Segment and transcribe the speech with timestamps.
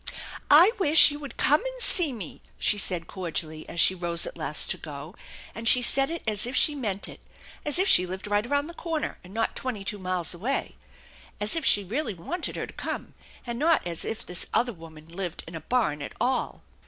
[0.49, 4.35] "I wish you would come and see me/' she said cordially as she rose at
[4.35, 5.13] last to go,
[5.53, 7.19] and she said it as if she meant it,
[7.63, 10.75] as if she lived right around the corner and not twenty two miles away,
[11.39, 13.13] as if she really wanted her to come,
[13.45, 16.63] and not as if this other woman lived in a barn at all.